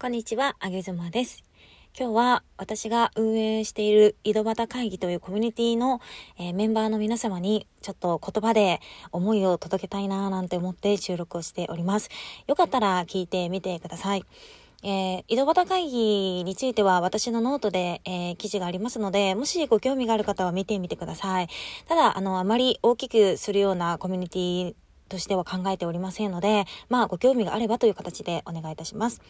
[0.00, 1.44] こんにちは、あげずまです。
[1.94, 6.00] 今日は私が運営している井戸端会議というコミュニティの、
[6.38, 8.80] えー、メンバーの皆様にちょっと言葉で
[9.12, 12.08] 思いを届けたいなーなんて思って収録をしております。
[12.46, 14.24] よかったら聞いてみてください。
[14.82, 21.48] えー、井戸端会議については私のノートで、えー、記事がありますので、もしご興味がある方は見てみてください。
[21.86, 24.74] ただ、あの、あまり大きくするようなコミュニティ
[25.10, 29.20] としては考えておりませんので、まあ、ご興味があればという形でお願いいたします。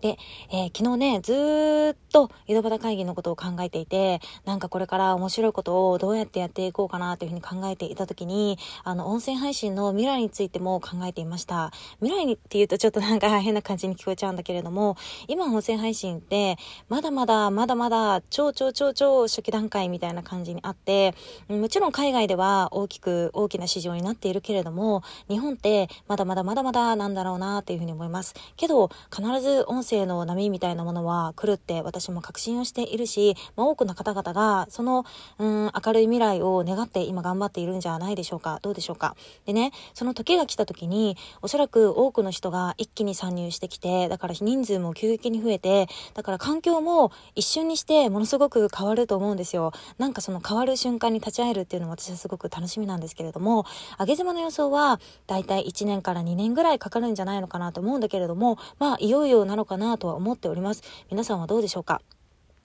[0.00, 0.18] で、
[0.50, 11.72] えー、昨日ね、ずっと井戸端会議のことを考えていて、なんかこれから面白いことをどうやってやっていこうかなというふうに考えていたときに、あの、音声配信の未来についても考えていました。
[12.00, 14.96] 未来にって言うとちょっとなんか変な感じに聞こえちゃうんだけれども、
[15.28, 16.56] 今音声配信って、
[16.88, 21.14] まだまだ、まだまだ、超超超超初期段階みたいな感じにあって、
[21.48, 28.34] もちろん海外では大きく大きな市場になっているけれども、日本ってまだまだまだまだなんだろうなっていうふうに思います。
[28.56, 35.04] けど、必ず音声生の波みたいなものは来るって私も確信をしているし、まあ、多くの方々がその、
[35.38, 38.60] うん、明るい未来を願って今頑張っているんじゃないでしょうか。
[38.62, 39.16] どうでしょうか。
[39.46, 49.72] でね、その時が来た時に、おそらく多くの人が一気に参入してきて、だから人数も急激に増えて、だから環境も一瞬にしてものすごく変わると思うんですよ。
[49.98, 53.66] なんかその変わる瞬間に立ち会えるっていうのも私はすごく楽しみなんですけれども、
[53.98, 60.84] 上げ妻の予想はだいたい1年から2年ぐらいかかるんじゃないのかなと思うんだけれども、まあいよいよなのかななとは思っております。
[61.10, 62.00] 皆さんはどうでしょうか？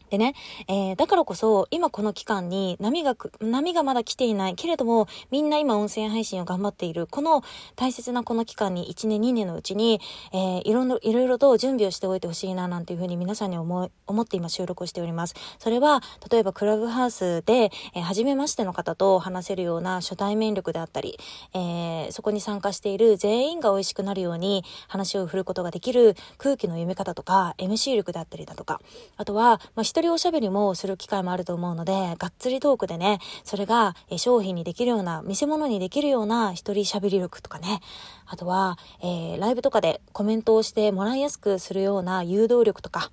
[0.10, 0.34] でね、
[0.68, 7.44] えー、だからこそ、今この期間に波が、波がまだ来ていないけれども、みんな今音声配信を頑張っている、この
[7.76, 10.00] 大切なこの期間に1年2年のうちに、
[10.34, 15.36] えー、いろいろ、いろいろと準備をしておいてほしいな、なんていうふうに皆さんに思い、思って今収録をしております。
[15.60, 21.18] それは、例えばクラブハウスで、えー、初めましての方と話せるような初対面力であったり、
[21.54, 28.80] えー、そこに参加している全員が美味しくなるように話を振ることができる空気の読み方とか、MC 力であったりだとか、
[29.18, 37.80] あとは、まあ、一人おしゃべりもする機会もあると思うので、がっつりトークでね、それが商品にできるような、見せ物にできるような一人喋り力とかね、
[38.26, 43.10] あとは、えー、ライブとかでコメントをしてもらいやすくするような誘導力とか、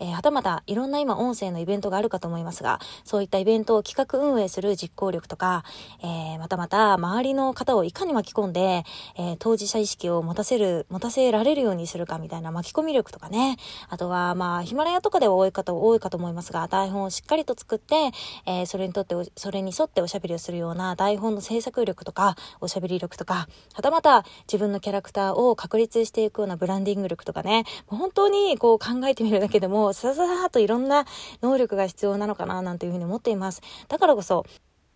[0.00, 5.64] えー、はたまたいろんな今音声のイベントがあるかと思いますが、そういったイベントを企画運営する実行力とか、
[6.02, 8.84] えー、またまた周りの方をいかに巻き込んで、
[9.16, 13.56] えー、当事者意識を持たせる、持たせられるようにするかみたいな巻き込み力とかね。
[13.88, 18.10] あとは、まあ、ヒマラヤとかでは多い方多いかと思いますが、台本をしっかりと作って、
[18.46, 27.64] えー、それにとって、それに沿っておしゃべりをするような台本の制作力とか、おしゃべり力とか、はたまた自分のキャラクターを確立していくようなブランディング力とかね。
[27.86, 31.04] 本当にこう考えてみるだけでも、さささといろんな
[31.42, 33.62] 能力が必要なのかななんていうふうに思っています。
[33.88, 34.44] だからこそ、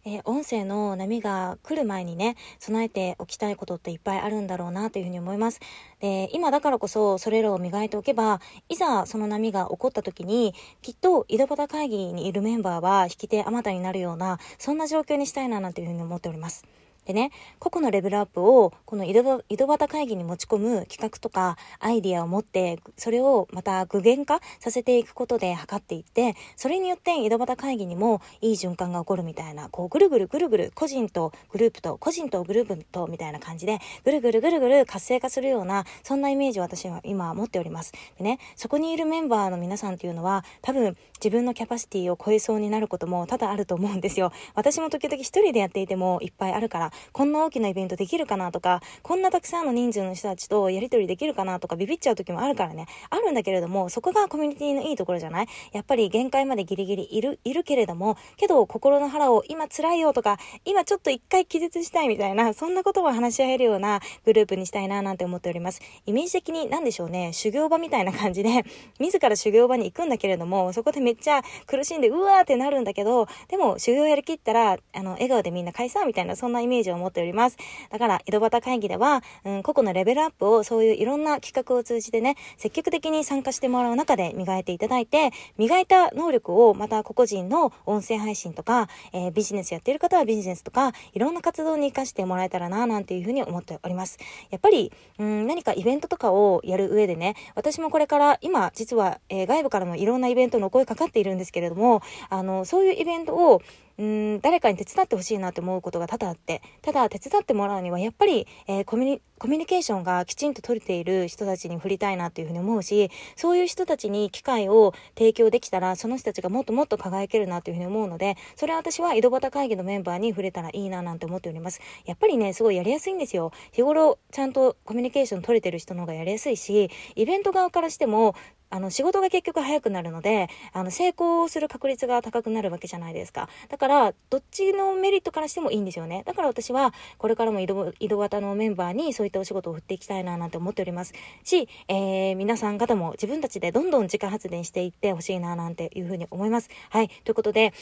[0.04, 5.60] えー、音声の波が来る前にね、備えておきたいことっていっぱいあるんだろうなというふうに思います。
[6.00, 16.64] で、今だからこそそれらを磨いておけば、いざその波が起こった時に、きっと井戸端会議にいるメンバーは引き手あまたになるような、そんな状況にしたいななんていうふうに思っております。
[17.08, 37.92] でね、個々のレベルアップをこの井戸端会議に持ち込む企画とかアイディアを持って、それをまた具現化させていくことで測っていって、それによって井戸端会議にもいい循環が起こるみたいな、こうぐるぐるぐるぐる個人とグループと個人とグループとみたいな感じで、ぐるぐるぐるぐる活性化するような、そんなイメージを私は今持っております。
[38.18, 44.30] でね、そこにいるメンバーの皆さんっていうのは、多分自分のキャパシティを超えそうになることも多々あると思うんですよ。
[44.54, 55.46] 私も時々一人でやっていてもいっぱいあるから、こんな大きなイベントできるかなとか、こんなたくさんの人数の人たちとやりとりできるかなとかビビっちゃう時もあるからね、あるんだけれども、そこがコミュニティのいいところじゃない？
[55.72, 65.80] やっぱり限界までギリギリいる、いるけれども、けど心の腹を今辛いよとか、今ちょっと一回気絶したいみたいな、そんなことを話し合えるようなグループにしたいななんて思っております。
[66.06, 68.64] イメージ的に何でしょうね、修行場みたいな感じで、
[68.98, 77.56] 自ら修行場に行くんだけれども、そこでめっちゃ苦しんで、うわーってなるんだけど、でも修行やりきったら、あの、笑顔でみんな解散みたいな、そんなイメージを持っております。
[77.90, 94.18] だから、井戸端会議では、うん、個々のレベルアップをそういういろんな企画を通じてね、積極的に参加してもらう中で磨いていただいて、磨いた能力をまた個々人の音声配信とか、えー、ビジネスやってる方はビジネスとか、いろんな活動に活かしてもらえたらな、なんていうふうに思っております。
[94.50, 103.62] やっぱり、うん、何かイベントとかをやる上でね、私もこれから今、実は、えー、外部からのいろんなイベントの声かかっているんですけれども、あの、そういうイベントを、
[103.98, 121.80] うん、誰かに手伝ってほしいなって思うことが多々あって、ただ手伝ってもらうにはやっぱり、えー、コミュニ、コミュニケーションがきちんと取れている人たちに振りたいなっていうふうに思うし、そういう人たちに機会を提供できたら、その人たちがもっともっと輝けるなっていうふうに思うので、それは私は井戸端会議のメンバーに触れたらいいななんて思っております。
[122.04, 123.52] やっぱりね、すごいやりやすいんですよ。
[123.72, 128.34] 日頃ちゃんとコミュニケーション取れてる人の方がやりやすいし、イベント側からしても、
[128.70, 133.48] あの、仕事が結局早くなるので、あの、成功する確率が高くなるわけじゃないですか。
[133.68, 136.22] だから、どっちのメリットからしてもいいんですよね。
[136.26, 141.12] だから私は、これからも井戸、井戸端のメンバーにそういったお仕事を振っていきたいななんて思っております
[141.44, 146.68] し、えー、皆さん方も自分たちでどんどん自家発電していってほしいななんていうふうに思います。
[146.90, 147.08] はい。
[147.24, 147.72] ということで、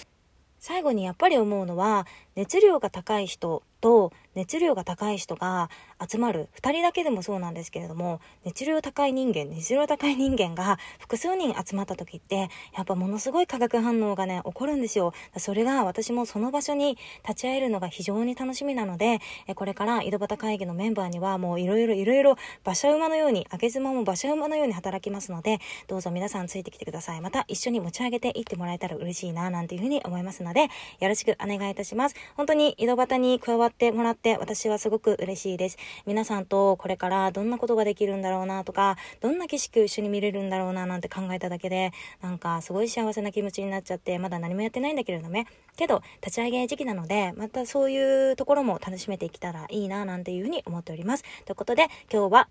[0.59, 5.71] 最後にやっぱり思うのは、熱量が高い人と熱量が高い人が
[6.07, 6.49] 集まる。
[6.61, 15.15] 2人だけでもそうなんですけれども熱量高い人間熱量高い人間が複数人集まった時ってやっぱものすごい化学反応がね起こるんですよ。
[15.39, 19.21] それが私もその場所に立ち会えるのが非常に楽しみなので
[19.55, 27.21] これから井戸端会議のメンバーにはもういろいろいろいろ馬車馬のように上げ妻も馬車馬のように働きますのでどうぞ皆さんついてきてください。
[27.21, 30.65] また一緒に持ち上げていってもらえたら嬉しいななんていうふうに思いますので
[31.01, 32.17] よろしくお願いいたします。
[32.37, 35.77] 本当に井戸端に加わってもらって私はすごく嬉しいです。
[36.07, 41.93] 皆さんとこれからどんなことができるんだろうなとか、どんな景色を一緒に見れるんだろうななんて考えただけで、
[42.23, 45.47] なんかすごい幸せな気持ちになっちゃって、まだ何もやってないんだけれどね。
[45.77, 51.25] けど、立ち上げ時期なので、またそういうところも楽しめていけたらいいななんていうふうに思っております。
[51.45, 52.49] ということで、今日は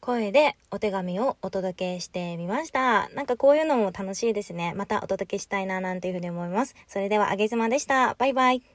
[0.00, 3.08] 声でお手紙をお届けしてみました。
[3.10, 4.74] なんかこういうのも楽しいですね。
[4.74, 6.74] またお届けしたいななんていうふうに思います。
[6.88, 8.14] それでは、あげずまでした。
[8.14, 8.73] バイバイ。